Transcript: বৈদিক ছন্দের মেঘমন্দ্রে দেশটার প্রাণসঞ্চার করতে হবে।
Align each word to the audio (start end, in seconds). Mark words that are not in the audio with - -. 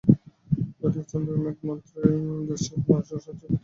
বৈদিক 0.79 1.05
ছন্দের 1.09 1.37
মেঘমন্দ্রে 1.43 2.09
দেশটার 2.47 2.79
প্রাণসঞ্চার 2.85 3.19
করতে 3.25 3.45
হবে। 3.45 3.57